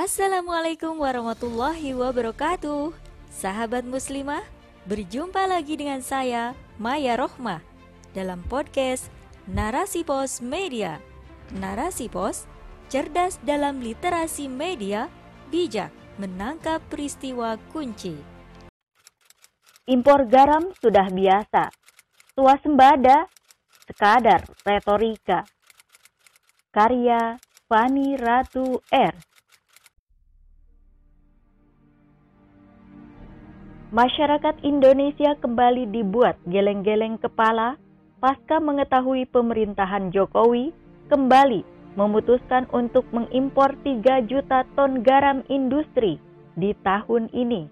Assalamualaikum 0.00 0.96
warahmatullahi 0.96 1.92
wabarakatuh. 1.92 2.96
Sahabat 3.28 3.84
muslimah, 3.84 4.40
berjumpa 4.88 5.44
lagi 5.44 5.76
dengan 5.76 6.00
saya 6.00 6.56
Maya 6.80 7.20
Rohmah 7.20 7.60
Dalam 8.16 8.40
podcast 8.48 9.12
Narasi 9.44 10.00
Pos 10.00 10.40
Media. 10.40 11.04
Narasi 11.52 12.08
Pos, 12.08 12.48
cerdas 12.88 13.36
dalam 13.44 13.84
literasi 13.84 14.48
media 14.48 15.12
Bijak 15.52 15.92
menangkap 16.16 16.80
peristiwa 16.88 17.60
kunci. 17.68 18.16
Impor 19.84 20.24
garam 20.24 20.72
sudah 20.80 21.12
biasa. 21.12 21.68
Swasembada 22.32 23.28
sekadar 23.84 24.48
retorika. 24.64 25.44
Karya 26.72 27.36
Fani 27.68 28.16
Ratu 28.16 28.80
R 28.88 29.29
Masyarakat 33.90 34.62
Indonesia 34.62 35.34
kembali 35.42 35.90
dibuat 35.90 36.38
geleng-geleng 36.46 37.18
kepala 37.18 37.74
pasca 38.22 38.62
mengetahui 38.62 39.26
pemerintahan 39.26 40.14
Jokowi 40.14 40.70
kembali 41.10 41.66
memutuskan 41.98 42.70
untuk 42.70 43.02
mengimpor 43.10 43.74
3 43.82 44.30
juta 44.30 44.62
ton 44.78 45.02
garam 45.02 45.42
industri 45.50 46.22
di 46.54 46.70
tahun 46.86 47.34
ini. 47.34 47.66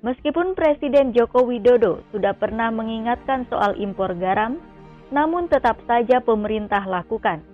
Meskipun 0.00 0.56
Presiden 0.56 1.12
Joko 1.12 1.44
Widodo 1.44 2.00
sudah 2.16 2.32
pernah 2.32 2.72
mengingatkan 2.72 3.44
soal 3.52 3.76
impor 3.76 4.16
garam, 4.16 4.56
namun 5.12 5.52
tetap 5.52 5.76
saja 5.84 6.24
pemerintah 6.24 6.80
lakukan. 6.88 7.44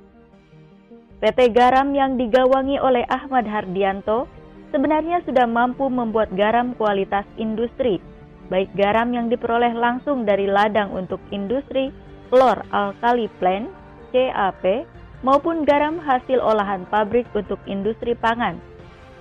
PT 1.19 1.51
Garam 1.51 1.91
yang 1.98 2.15
digawangi 2.15 2.78
oleh 2.78 3.03
Ahmad 3.11 3.42
Hardianto 3.51 4.30
sebenarnya 4.70 5.24
sudah 5.24 5.48
mampu 5.48 5.88
membuat 5.88 6.32
garam 6.36 6.77
kualitas 6.77 7.24
industri, 7.41 8.00
baik 8.52 8.69
garam 8.77 9.12
yang 9.12 9.28
diperoleh 9.28 9.72
langsung 9.77 10.25
dari 10.25 10.48
ladang 10.48 10.92
untuk 10.92 11.20
industri 11.33 11.92
klor 12.28 12.60
alkali 12.72 13.28
plant 13.41 13.69
CAP 14.12 14.84
maupun 15.25 15.64
garam 15.64 15.98
hasil 16.00 16.38
olahan 16.41 16.84
pabrik 16.88 17.27
untuk 17.33 17.58
industri 17.64 18.12
pangan. 18.16 18.56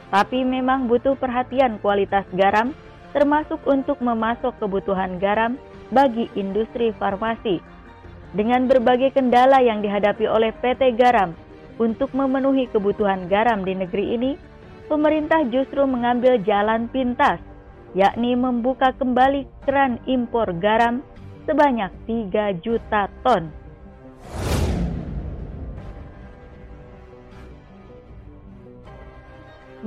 Tapi 0.08 0.48
memang 0.48 0.88
butuh 0.88 1.20
perhatian 1.20 1.84
kualitas 1.84 2.24
garam 2.32 2.72
termasuk 3.12 3.60
untuk 3.68 4.00
memasok 4.00 4.56
kebutuhan 4.62 5.20
garam 5.20 5.60
bagi 5.92 6.28
industri 6.36 6.92
farmasi. 6.96 7.60
Dengan 8.36 8.68
berbagai 8.68 9.16
kendala 9.16 9.64
yang 9.64 9.80
dihadapi 9.80 10.28
oleh 10.28 10.52
PT 10.60 11.00
Garam 11.00 11.32
untuk 11.80 12.12
memenuhi 12.12 12.68
kebutuhan 12.70 13.32
garam 13.32 13.64
di 13.64 13.74
negeri 13.74 14.20
ini, 14.20 14.32
pemerintah 14.88 15.44
justru 15.52 15.84
mengambil 15.84 16.40
jalan 16.42 16.88
pintas, 16.90 17.44
yakni 17.94 18.34
membuka 18.34 18.96
kembali 18.96 19.46
keran 19.68 20.00
impor 20.08 20.56
garam 20.58 21.04
sebanyak 21.44 21.92
3 22.08 22.64
juta 22.64 23.12
ton. 23.22 23.52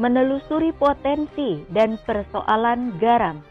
Menelusuri 0.01 0.73
potensi 0.73 1.61
dan 1.69 2.01
persoalan 2.01 2.97
garam. 2.97 3.45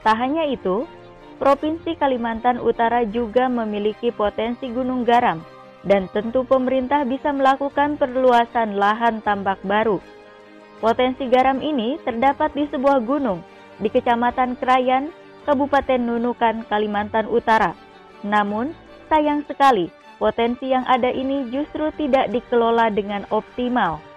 Tak 0.03 0.15
hanya 0.19 0.47
itu, 0.47 0.87
Provinsi 1.39 1.95
Kalimantan 1.95 2.59
Utara 2.59 3.07
juga 3.07 3.47
memiliki 3.47 4.11
potensi 4.11 4.67
gunung 4.67 5.07
garam 5.07 5.39
dan 5.87 6.11
tentu 6.11 6.43
pemerintah 6.43 7.07
bisa 7.07 7.31
melakukan 7.31 7.95
perluasan 7.95 8.75
lahan 8.75 9.23
tambak 9.23 9.63
baru. 9.63 10.03
Potensi 10.83 11.31
garam 11.31 11.63
ini 11.63 11.95
terdapat 12.03 12.51
di 12.51 12.67
sebuah 12.67 12.99
gunung 13.07 13.39
di 13.79 13.87
Kecamatan 13.87 14.59
Krayan, 14.59 15.07
Kabupaten 15.47 15.99
Nunukan, 16.03 16.67
Kalimantan 16.67 17.31
Utara. 17.31 17.71
Namun, 18.27 18.75
sayang 19.07 19.47
sekali, 19.47 19.87
potensi 20.19 20.75
yang 20.75 20.83
ada 20.83 21.07
ini 21.07 21.47
justru 21.47 21.87
tidak 21.95 22.27
dikelola 22.35 22.91
dengan 22.91 23.23
optimal 23.31 24.08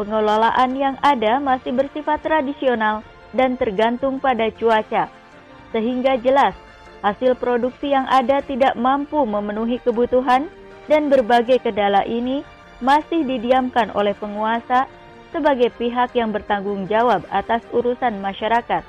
pengelolaan 0.00 0.72
yang 0.72 0.96
ada 1.04 1.36
masih 1.36 1.76
bersifat 1.76 2.24
tradisional 2.24 3.04
dan 3.36 3.60
tergantung 3.60 4.16
pada 4.16 4.48
cuaca, 4.48 5.12
sehingga 5.76 6.16
jelas 6.16 6.56
hasil 7.04 7.36
produksi 7.36 7.92
yang 7.92 8.08
ada 8.08 8.40
tidak 8.40 8.72
mampu 8.80 9.20
memenuhi 9.28 9.76
kebutuhan 9.84 10.48
dan 10.88 11.12
berbagai 11.12 11.60
kendala 11.60 12.00
ini 12.08 12.40
masih 12.80 13.28
didiamkan 13.28 13.92
oleh 13.92 14.16
penguasa 14.16 14.88
sebagai 15.30 15.68
pihak 15.76 16.16
yang 16.16 16.32
bertanggung 16.32 16.88
jawab 16.88 17.20
atas 17.28 17.60
urusan 17.70 18.18
masyarakat. 18.24 18.82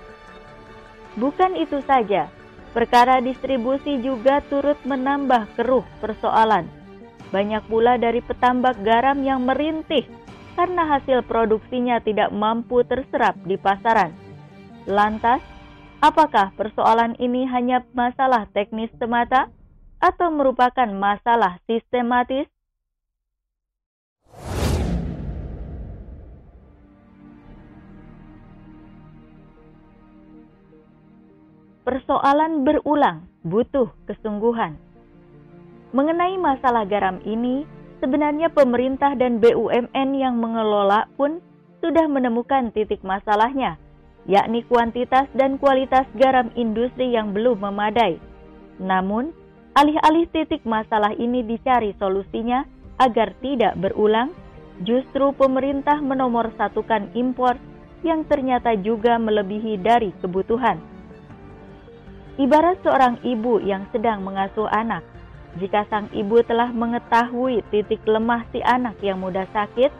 Bukan 1.19 1.59
itu 1.59 1.83
saja, 1.83 2.31
perkara 2.71 3.19
distribusi 3.19 3.99
juga 3.99 4.39
turut 4.47 4.79
menambah 4.87 5.59
keruh 5.59 5.83
persoalan. 5.99 6.65
Banyak 7.35 7.67
pula 7.67 7.99
dari 7.99 8.23
petambak 8.23 8.79
garam 8.83 9.19
yang 9.23 9.43
merintih 9.43 10.07
karena 10.55 10.83
hasil 10.87 11.23
produksinya 11.25 12.03
tidak 12.03 12.29
mampu 12.35 12.83
terserap 12.83 13.39
di 13.47 13.55
pasaran. 13.55 14.11
Lantas, 14.89 15.39
apakah 16.01 16.51
persoalan 16.57 17.15
ini 17.21 17.45
hanya 17.47 17.85
masalah 17.95 18.49
teknis 18.51 18.89
semata 18.97 19.49
atau 20.01 20.33
merupakan 20.33 20.89
masalah 20.89 21.61
sistematis? 21.69 22.49
Persoalan 31.81 32.61
berulang 32.61 33.25
butuh 33.41 33.89
kesungguhan. 34.05 34.77
Mengenai 35.91 36.37
masalah 36.37 36.85
garam 36.87 37.19
ini, 37.25 37.65
Sebenarnya 38.01 38.49
pemerintah 38.49 39.13
dan 39.13 39.37
BUMN 39.37 40.09
yang 40.17 40.41
mengelola 40.41 41.05
pun 41.21 41.37
sudah 41.85 42.09
menemukan 42.09 42.73
titik 42.73 43.05
masalahnya, 43.05 43.77
yakni 44.25 44.65
kuantitas 44.65 45.29
dan 45.37 45.61
kualitas 45.61 46.09
garam 46.17 46.49
industri 46.57 47.13
yang 47.13 47.29
belum 47.29 47.61
memadai. 47.61 48.17
Namun, 48.81 49.29
alih-alih 49.77 50.25
titik 50.33 50.65
masalah 50.65 51.13
ini 51.13 51.45
dicari 51.45 51.93
solusinya 52.01 52.65
agar 52.97 53.37
tidak 53.37 53.77
berulang, 53.77 54.33
justru 54.81 55.29
pemerintah 55.37 56.01
menomorsatukan 56.01 57.13
impor 57.13 57.61
yang 58.01 58.25
ternyata 58.25 58.73
juga 58.81 59.21
melebihi 59.21 59.77
dari 59.77 60.09
kebutuhan. 60.25 60.81
Ibarat 62.41 62.81
seorang 62.81 63.21
ibu 63.21 63.61
yang 63.61 63.85
sedang 63.93 64.25
mengasuh 64.25 64.65
anak, 64.73 65.05
jika 65.59 65.83
sang 65.91 66.07
ibu 66.15 66.39
telah 66.47 66.71
mengetahui 66.71 67.59
titik 67.73 67.99
lemah 68.07 68.47
si 68.55 68.63
anak 68.63 68.95
yang 69.03 69.19
mudah 69.19 69.43
sakit, 69.51 69.91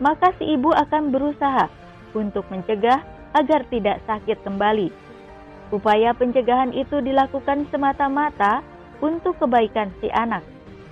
maka 0.00 0.32
si 0.40 0.56
ibu 0.56 0.72
akan 0.72 1.12
berusaha 1.12 1.68
untuk 2.16 2.48
mencegah 2.48 3.04
agar 3.36 3.68
tidak 3.68 4.00
sakit 4.08 4.40
kembali. 4.40 4.88
Upaya 5.68 6.16
pencegahan 6.16 6.72
itu 6.72 7.04
dilakukan 7.04 7.68
semata-mata 7.68 8.64
untuk 9.04 9.36
kebaikan 9.36 9.92
si 10.00 10.08
anak, 10.08 10.40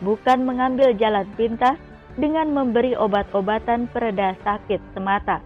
bukan 0.05 0.45
mengambil 0.45 0.93
jalan 0.93 1.25
pintas 1.41 1.81
dengan 2.21 2.53
memberi 2.53 2.93
obat-obatan 2.93 3.89
pereda 3.89 4.37
sakit 4.45 4.81
semata. 4.93 5.41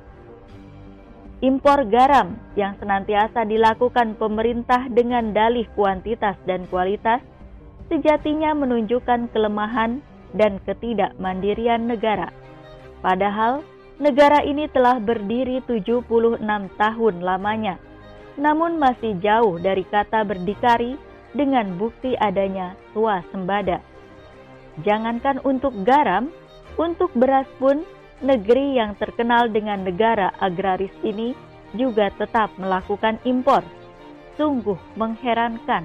Impor 1.41 1.89
garam 1.89 2.37
yang 2.53 2.77
senantiasa 2.77 3.49
dilakukan 3.49 4.19
pemerintah 4.19 4.91
dengan 4.93 5.33
dalih 5.33 5.65
kuantitas 5.73 6.37
dan 6.45 6.69
kualitas 6.69 7.25
sejatinya 7.91 8.55
menunjukkan 8.55 9.35
kelemahan 9.35 9.99
dan 10.33 10.63
ketidakmandirian 10.63 11.91
negara. 11.91 12.31
Padahal 13.03 13.67
negara 13.99 14.47
ini 14.47 14.71
telah 14.71 15.03
berdiri 15.03 15.59
76 15.67 16.39
tahun 16.79 17.15
lamanya, 17.19 17.83
namun 18.39 18.79
masih 18.79 19.19
jauh 19.19 19.59
dari 19.59 19.83
kata 19.83 20.23
berdikari 20.23 20.95
dengan 21.35 21.75
bukti 21.75 22.15
adanya 22.15 22.79
swasembada. 22.95 23.83
Jangankan 24.87 25.43
untuk 25.43 25.75
garam, 25.83 26.31
untuk 26.79 27.11
beras 27.19 27.47
pun 27.59 27.83
negeri 28.23 28.79
yang 28.79 28.95
terkenal 28.97 29.51
dengan 29.51 29.83
negara 29.83 30.31
agraris 30.39 30.95
ini 31.03 31.35
juga 31.75 32.11
tetap 32.15 32.55
melakukan 32.57 33.19
impor. 33.27 33.67
Sungguh 34.39 34.79
mengherankan. 34.97 35.85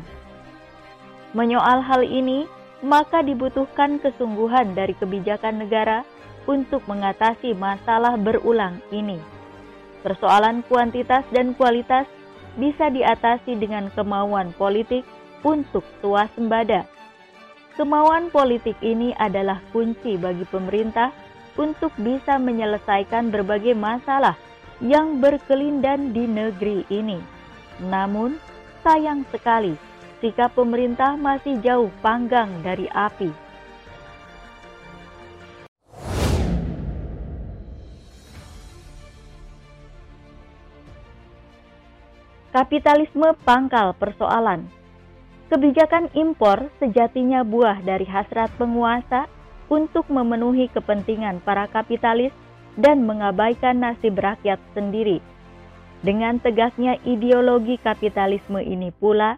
Menyoal 1.36 1.84
hal 1.84 2.08
ini, 2.08 2.48
maka 2.80 3.20
dibutuhkan 3.20 4.00
kesungguhan 4.00 4.72
dari 4.72 4.96
kebijakan 4.96 5.68
negara 5.68 6.08
untuk 6.48 6.88
mengatasi 6.88 7.52
masalah 7.52 8.16
berulang 8.16 8.80
ini. 8.96 9.20
Persoalan 10.00 10.64
kuantitas 10.72 11.28
dan 11.36 11.52
kualitas 11.60 12.08
bisa 12.56 12.88
diatasi 12.88 13.60
dengan 13.60 13.92
kemauan 13.92 14.56
politik 14.56 15.04
untuk 15.44 15.84
swasembada. 16.00 16.88
Kemauan 17.76 18.32
politik 18.32 18.80
ini 18.80 19.12
adalah 19.20 19.60
kunci 19.76 20.16
bagi 20.16 20.48
pemerintah 20.48 21.12
untuk 21.60 21.92
bisa 22.00 22.40
menyelesaikan 22.40 23.28
berbagai 23.28 23.76
masalah 23.76 24.40
yang 24.80 25.20
berkelindan 25.20 26.16
di 26.16 26.24
negeri 26.32 26.88
ini. 26.88 27.20
Namun, 27.84 28.40
sayang 28.88 29.28
sekali, 29.36 29.76
sikap 30.25 30.57
pemerintah 30.57 31.13
masih 31.13 31.62
jauh 31.62 31.94
panggang 32.01 32.50
dari 32.66 32.89
api. 32.89 33.30
Kapitalisme 42.50 43.38
pangkal 43.45 43.94
persoalan. 44.01 44.66
Kebijakan 45.54 46.10
impor 46.18 46.74
sejatinya 46.81 47.45
buah 47.45 47.86
dari 47.86 48.10
hasrat 48.10 48.50
penguasa 48.57 49.30
untuk 49.69 50.10
memenuhi 50.10 50.74
kepentingan 50.74 51.38
para 51.45 51.69
kapitalis 51.69 52.33
dan 52.74 53.06
mengabaikan 53.06 53.77
nasib 53.77 54.18
rakyat 54.18 54.57
sendiri. 54.74 55.22
Dengan 56.01 56.42
tegaknya 56.42 56.98
ideologi 57.06 57.77
kapitalisme 57.77 58.66
ini 58.66 58.89
pula, 58.89 59.38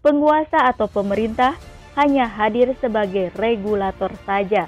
penguasa 0.00 0.68
atau 0.68 0.88
pemerintah 0.88 1.56
hanya 1.96 2.28
hadir 2.28 2.72
sebagai 2.80 3.32
regulator 3.36 4.12
saja. 4.24 4.66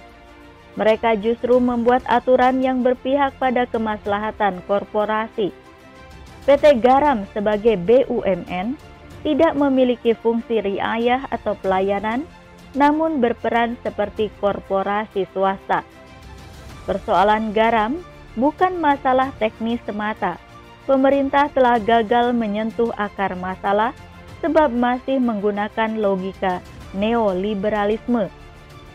Mereka 0.76 1.20
justru 1.20 1.60
membuat 1.60 2.00
aturan 2.08 2.64
yang 2.64 2.80
berpihak 2.80 3.36
pada 3.36 3.68
kemaslahatan 3.68 4.64
korporasi 4.64 5.52
PT 6.42 6.82
Garam 6.82 7.22
sebagai 7.30 7.78
BUMN 7.78 8.74
tidak 9.22 9.52
memiliki 9.54 10.10
fungsi 10.18 10.58
riayah 10.58 11.22
atau 11.30 11.54
pelayanan, 11.54 12.26
namun 12.74 13.22
berperan 13.22 13.78
seperti 13.86 14.26
korporasi 14.42 15.30
swasta. 15.30 15.86
Persoalan 16.82 17.54
garam 17.54 18.02
bukan 18.34 18.74
masalah 18.82 19.30
teknis 19.38 19.78
semata. 19.86 20.34
Pemerintah 20.82 21.46
telah 21.54 21.78
gagal 21.78 22.34
menyentuh 22.34 22.90
akar 22.98 23.38
masalah 23.38 23.94
sebab 24.42 24.74
masih 24.74 25.22
menggunakan 25.22 25.96
logika 25.96 26.58
neoliberalisme. 26.92 28.28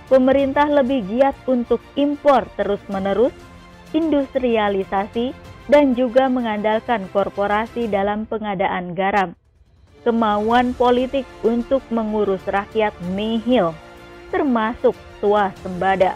Pemerintah 0.08 0.68
lebih 0.72 1.04
giat 1.08 1.36
untuk 1.48 1.84
impor 2.00 2.48
terus-menerus, 2.56 3.34
industrialisasi, 3.92 5.36
dan 5.68 5.96
juga 5.96 6.32
mengandalkan 6.32 7.12
korporasi 7.12 7.92
dalam 7.92 8.24
pengadaan 8.24 8.96
garam. 8.96 9.36
Kemauan 10.08 10.72
politik 10.72 11.28
untuk 11.44 11.84
mengurus 11.92 12.40
rakyat 12.48 12.96
nihil, 13.12 13.76
termasuk 14.32 14.96
swasembada. 15.20 16.16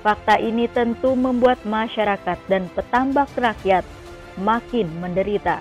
Fakta 0.00 0.40
ini 0.40 0.64
tentu 0.72 1.12
membuat 1.12 1.60
masyarakat 1.68 2.38
dan 2.48 2.68
petambak 2.72 3.28
rakyat 3.36 3.84
makin 4.40 4.88
menderita. 5.00 5.60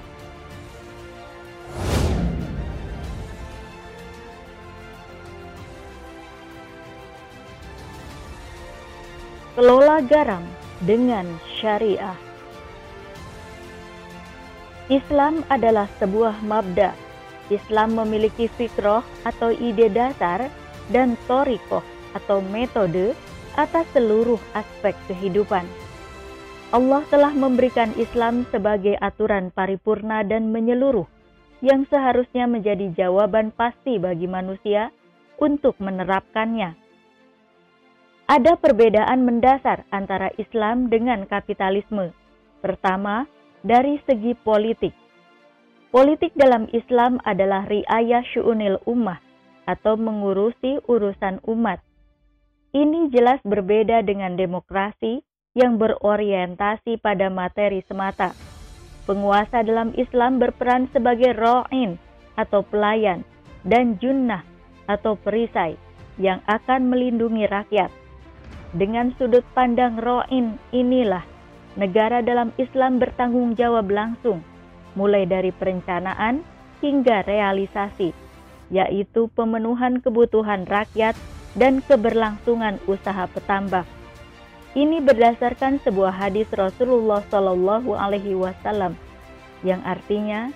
Kelola 9.53 10.01
garam 10.01 10.41
dengan 10.81 11.29
syariah. 11.61 12.17
Islam 14.89 15.45
adalah 15.45 15.85
sebuah 16.01 16.41
mabda. 16.41 16.89
Islam 17.53 17.93
memiliki 17.93 18.49
fikroh 18.49 19.05
atau 19.21 19.53
ide 19.53 19.93
dasar 19.93 20.49
dan 20.89 21.13
torikoh 21.29 21.85
atau 22.17 22.41
metode 22.41 23.13
atas 23.53 23.85
seluruh 23.93 24.41
aspek 24.57 24.97
kehidupan. 25.05 25.69
Allah 26.73 27.05
telah 27.13 27.37
memberikan 27.37 27.93
Islam 27.93 28.49
sebagai 28.49 28.97
aturan 28.97 29.53
paripurna 29.53 30.25
dan 30.25 30.49
menyeluruh 30.49 31.05
yang 31.61 31.85
seharusnya 31.93 32.49
menjadi 32.49 32.89
jawaban 32.97 33.53
pasti 33.53 34.01
bagi 34.01 34.25
manusia 34.25 34.89
untuk 35.37 35.77
menerapkannya. 35.77 36.82
Ada 38.23 38.55
perbedaan 38.55 39.27
mendasar 39.27 39.83
antara 39.91 40.31
Islam 40.39 40.87
dengan 40.87 41.27
kapitalisme. 41.27 42.15
Pertama, 42.63 43.27
dari 43.67 43.99
segi 44.07 44.31
politik. 44.47 44.95
Politik 45.91 46.31
dalam 46.39 46.71
Islam 46.71 47.19
adalah 47.27 47.67
riayah 47.67 48.23
syu'unil 48.31 48.79
ummah 48.87 49.19
atau 49.67 49.99
mengurusi 49.99 50.79
urusan 50.87 51.43
umat. 51.51 51.83
Ini 52.71 53.11
jelas 53.11 53.43
berbeda 53.43 53.99
dengan 54.07 54.39
demokrasi 54.39 55.19
yang 55.51 55.75
berorientasi 55.75 57.03
pada 57.03 57.27
materi 57.27 57.83
semata. 57.91 58.31
Penguasa 59.03 59.67
dalam 59.67 59.91
Islam 59.99 60.39
berperan 60.39 60.87
sebagai 60.95 61.35
ro'in 61.35 61.99
atau 62.39 62.63
pelayan 62.63 63.27
dan 63.67 63.99
junnah 63.99 64.47
atau 64.87 65.19
perisai 65.19 65.75
yang 66.15 66.39
akan 66.47 66.87
melindungi 66.87 67.51
rakyat. 67.51 68.02
Dengan 68.73 69.13
sudut 69.21 69.45
pandang 69.53 70.01
ro'in 70.01 70.57
inilah 70.73 71.21
negara 71.77 72.25
dalam 72.25 72.49
Islam 72.57 72.97
bertanggung 72.97 73.53
jawab 73.53 73.85
langsung, 73.93 74.41
mulai 74.97 75.29
dari 75.29 75.53
perencanaan 75.53 76.41
hingga 76.81 77.21
realisasi, 77.29 78.17
yaitu 78.73 79.29
pemenuhan 79.37 80.01
kebutuhan 80.01 80.65
rakyat 80.65 81.13
dan 81.53 81.85
keberlangsungan 81.85 82.81
usaha 82.89 83.29
petambak. 83.29 83.85
Ini 84.73 85.05
berdasarkan 85.05 85.77
sebuah 85.85 86.17
hadis 86.17 86.49
Rasulullah 86.49 87.21
Shallallahu 87.29 87.93
Alaihi 87.93 88.33
Wasallam 88.33 88.97
yang 89.61 89.85
artinya 89.85 90.49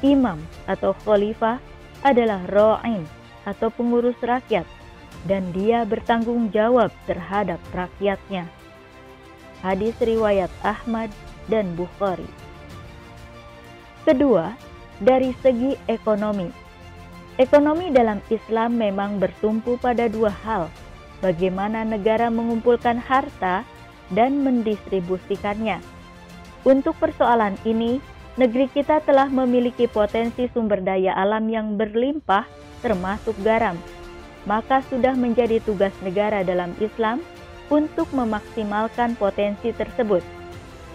imam 0.00 0.40
atau 0.64 0.96
khalifah 1.04 1.60
adalah 2.00 2.40
ro'in 2.48 3.04
atau 3.44 3.68
pengurus 3.68 4.16
rakyat 4.24 4.64
dan 5.26 5.54
dia 5.54 5.86
bertanggung 5.86 6.50
jawab 6.50 6.90
terhadap 7.06 7.58
rakyatnya. 7.70 8.48
Hadis 9.62 9.94
riwayat 10.02 10.50
Ahmad 10.66 11.10
dan 11.46 11.78
Bukhari. 11.78 12.26
Kedua, 14.02 14.58
dari 14.98 15.30
segi 15.38 15.78
ekonomi. 15.86 16.50
Ekonomi 17.38 17.94
dalam 17.94 18.18
Islam 18.28 18.76
memang 18.76 19.22
bertumpu 19.22 19.78
pada 19.78 20.10
dua 20.10 20.34
hal, 20.42 20.66
bagaimana 21.22 21.86
negara 21.86 22.28
mengumpulkan 22.28 22.98
harta 22.98 23.62
dan 24.10 24.42
mendistribusikannya. 24.42 25.78
Untuk 26.62 26.98
persoalan 26.98 27.54
ini, 27.62 28.02
negeri 28.34 28.70
kita 28.70 29.02
telah 29.06 29.30
memiliki 29.30 29.86
potensi 29.86 30.50
sumber 30.50 30.82
daya 30.82 31.14
alam 31.16 31.46
yang 31.46 31.78
berlimpah 31.78 32.44
termasuk 32.82 33.34
garam. 33.46 33.78
Maka 34.44 34.82
sudah 34.90 35.14
menjadi 35.14 35.62
tugas 35.62 35.94
negara 36.02 36.42
dalam 36.42 36.74
Islam 36.82 37.22
untuk 37.70 38.10
memaksimalkan 38.10 39.14
potensi 39.16 39.70
tersebut. 39.70 40.20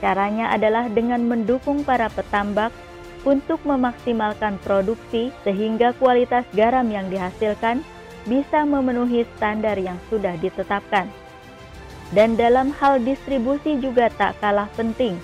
Caranya 0.04 0.54
adalah 0.54 0.92
dengan 0.92 1.26
mendukung 1.26 1.82
para 1.82 2.12
petambak 2.12 2.70
untuk 3.26 3.58
memaksimalkan 3.66 4.62
produksi 4.62 5.34
sehingga 5.42 5.96
kualitas 5.98 6.46
garam 6.54 6.86
yang 6.92 7.10
dihasilkan 7.10 7.82
bisa 8.28 8.68
memenuhi 8.68 9.24
standar 9.36 9.80
yang 9.80 9.98
sudah 10.12 10.36
ditetapkan. 10.38 11.10
Dan 12.12 12.40
dalam 12.40 12.72
hal 12.78 13.04
distribusi 13.04 13.80
juga 13.84 14.08
tak 14.14 14.40
kalah 14.40 14.70
penting. 14.80 15.20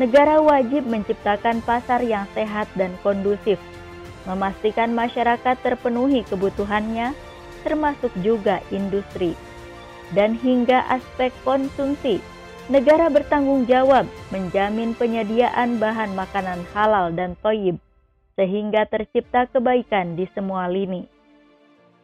Negara 0.00 0.40
wajib 0.40 0.88
menciptakan 0.88 1.60
pasar 1.60 2.00
yang 2.00 2.24
sehat 2.32 2.64
dan 2.72 2.96
kondusif, 3.04 3.60
memastikan 4.24 4.96
masyarakat 4.96 5.60
terpenuhi 5.60 6.24
kebutuhannya, 6.24 7.12
termasuk 7.62 8.10
juga 8.20 8.60
industri 8.74 9.34
dan 10.12 10.36
hingga 10.38 10.84
aspek 10.92 11.32
konsumsi. 11.42 12.20
Negara 12.70 13.10
bertanggung 13.10 13.66
jawab 13.66 14.06
menjamin 14.30 14.94
penyediaan 14.94 15.82
bahan 15.82 16.14
makanan 16.14 16.62
halal 16.70 17.10
dan 17.10 17.34
toyib, 17.42 17.76
sehingga 18.38 18.86
tercipta 18.86 19.50
kebaikan 19.50 20.14
di 20.14 20.30
semua 20.30 20.70
lini. 20.70 21.10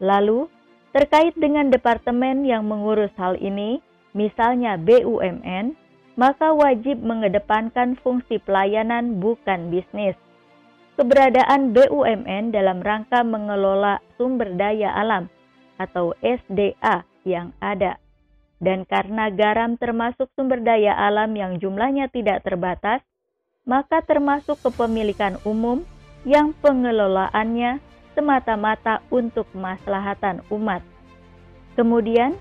Lalu, 0.03 0.51
terkait 0.91 1.39
dengan 1.39 1.71
departemen 1.71 2.43
yang 2.43 2.67
mengurus 2.67 3.15
hal 3.15 3.39
ini, 3.39 3.79
misalnya 4.19 4.75
BUMN, 4.83 5.79
maka 6.19 6.51
wajib 6.51 6.99
mengedepankan 7.07 7.95
fungsi 8.03 8.43
pelayanan 8.43 9.23
bukan 9.23 9.71
bisnis. 9.71 10.19
Keberadaan 10.99 11.71
BUMN 11.71 12.51
dalam 12.51 12.83
rangka 12.83 13.23
mengelola 13.23 14.03
sumber 14.19 14.51
daya 14.59 14.91
alam 14.91 15.31
atau 15.79 16.13
SDA 16.21 17.07
yang 17.23 17.55
ada. 17.63 17.97
Dan 18.59 18.83
karena 18.85 19.31
garam 19.31 19.79
termasuk 19.79 20.27
sumber 20.35 20.59
daya 20.59 20.93
alam 20.99 21.31
yang 21.39 21.63
jumlahnya 21.63 22.11
tidak 22.11 22.43
terbatas, 22.43 23.01
maka 23.63 24.03
termasuk 24.03 24.59
kepemilikan 24.59 25.39
umum 25.47 25.87
yang 26.27 26.51
pengelolaannya 26.59 27.79
semata-mata 28.19 28.99
untuk 29.15 29.47
maslahatan 29.55 30.43
umat. 30.51 30.83
Kemudian, 31.79 32.35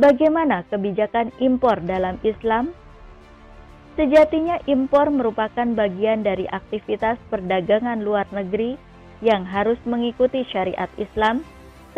bagaimana 0.00 0.64
kebijakan 0.72 1.28
impor 1.36 1.84
dalam 1.84 2.16
Islam? 2.24 2.72
Sejatinya 4.00 4.56
impor 4.64 5.12
merupakan 5.12 5.68
bagian 5.76 6.24
dari 6.24 6.48
aktivitas 6.48 7.20
perdagangan 7.28 8.00
luar 8.00 8.24
negeri 8.32 8.80
yang 9.20 9.42
harus 9.44 9.76
mengikuti 9.84 10.46
syariat 10.48 10.88
Islam 10.96 11.42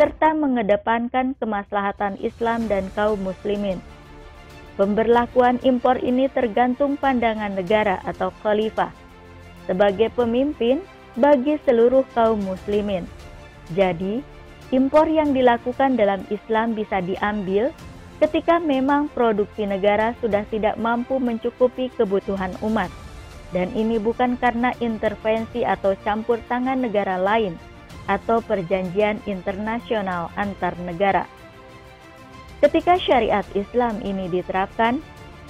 serta 0.01 0.33
mengedepankan 0.33 1.37
kemaslahatan 1.37 2.17
Islam 2.25 2.65
dan 2.65 2.89
kaum 2.97 3.21
muslimin. 3.21 3.77
Pemberlakuan 4.73 5.61
impor 5.61 6.01
ini 6.01 6.25
tergantung 6.25 6.97
pandangan 6.97 7.53
negara 7.53 8.01
atau 8.01 8.33
khalifah 8.41 8.89
sebagai 9.69 10.09
pemimpin 10.17 10.81
bagi 11.13 11.61
seluruh 11.69 12.01
kaum 12.17 12.41
muslimin. 12.41 13.05
Jadi, 13.77 14.25
impor 14.73 15.05
yang 15.05 15.37
dilakukan 15.37 15.93
dalam 15.93 16.25
Islam 16.33 16.73
bisa 16.73 16.97
diambil 16.97 17.69
ketika 18.17 18.57
memang 18.57 19.05
produksi 19.13 19.69
negara 19.69 20.17
sudah 20.17 20.41
tidak 20.49 20.81
mampu 20.81 21.21
mencukupi 21.21 21.93
kebutuhan 21.93 22.57
umat. 22.65 22.89
Dan 23.53 23.69
ini 23.77 24.01
bukan 24.01 24.33
karena 24.41 24.73
intervensi 24.81 25.61
atau 25.61 25.93
campur 26.01 26.41
tangan 26.49 26.81
negara 26.81 27.21
lain 27.21 27.53
atau 28.11 28.43
perjanjian 28.43 29.23
internasional 29.23 30.27
antar 30.35 30.75
negara. 30.83 31.23
Ketika 32.59 32.99
syariat 32.99 33.47
Islam 33.55 34.03
ini 34.03 34.27
diterapkan, 34.27 34.99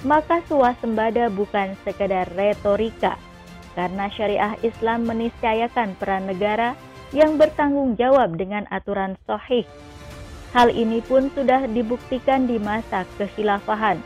maka 0.06 0.38
suasembada 0.46 1.26
bukan 1.28 1.74
sekedar 1.82 2.30
retorika, 2.38 3.18
karena 3.74 4.06
syariah 4.14 4.54
Islam 4.62 5.10
meniscayakan 5.10 5.98
peran 5.98 6.30
negara 6.30 6.78
yang 7.10 7.36
bertanggung 7.36 7.98
jawab 8.00 8.38
dengan 8.38 8.64
aturan 8.72 9.18
sahih. 9.28 9.66
Hal 10.56 10.72
ini 10.72 11.00
pun 11.04 11.28
sudah 11.32 11.64
dibuktikan 11.68 12.44
di 12.44 12.60
masa 12.60 13.08
kekhilafahan, 13.16 14.00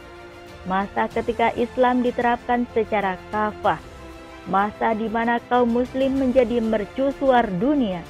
masa 0.66 1.06
ketika 1.10 1.50
Islam 1.54 2.02
diterapkan 2.02 2.66
secara 2.74 3.18
kafah, 3.30 3.78
masa 4.46 4.94
di 4.94 5.10
mana 5.10 5.42
kaum 5.50 5.70
muslim 5.70 6.18
menjadi 6.18 6.62
mercusuar 6.62 7.46
dunia, 7.58 8.02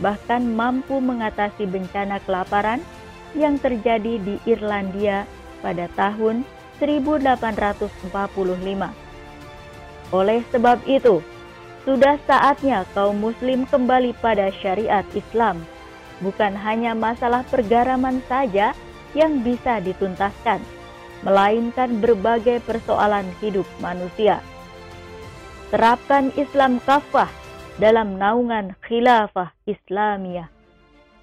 bahkan 0.00 0.42
mampu 0.42 0.98
mengatasi 0.98 1.68
bencana 1.68 2.18
kelaparan 2.24 2.80
yang 3.36 3.60
terjadi 3.60 4.18
di 4.18 4.40
Irlandia 4.48 5.28
pada 5.60 5.86
tahun 5.94 6.42
1845. 6.80 8.10
Oleh 10.10 10.40
sebab 10.50 10.82
itu, 10.90 11.22
sudah 11.84 12.18
saatnya 12.26 12.82
kaum 12.96 13.20
muslim 13.20 13.68
kembali 13.68 14.16
pada 14.18 14.50
syariat 14.58 15.04
Islam. 15.14 15.62
Bukan 16.20 16.52
hanya 16.52 16.92
masalah 16.92 17.46
pergaraman 17.48 18.20
saja 18.28 18.76
yang 19.16 19.40
bisa 19.40 19.80
dituntaskan, 19.80 20.60
melainkan 21.24 22.00
berbagai 22.02 22.60
persoalan 22.68 23.24
hidup 23.40 23.64
manusia. 23.80 24.44
Terapkan 25.70 26.34
Islam 26.34 26.82
kafah 26.82 27.30
dalam 27.80 28.20
naungan 28.20 28.76
khilafah 28.84 29.56
Islamiyah. 29.64 30.52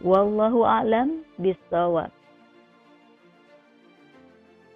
Wallahu 0.01 0.65
a'lam 0.65 1.21
bishawab. 1.37 2.16